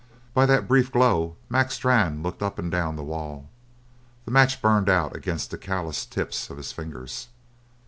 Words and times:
By 0.33 0.47
that 0.47 0.67
brief 0.67 0.91
glow 0.91 1.35
Mac 1.47 1.69
Strann 1.69 2.23
looked 2.23 2.41
up 2.41 2.57
and 2.57 2.71
down 2.71 2.95
the 2.95 3.03
wall. 3.03 3.49
The 4.25 4.31
match 4.31 4.59
burned 4.59 4.89
out 4.89 5.15
against 5.15 5.51
the 5.51 5.59
calloused 5.59 6.11
tips 6.11 6.49
of 6.49 6.57
his 6.57 6.71
fingers. 6.71 7.27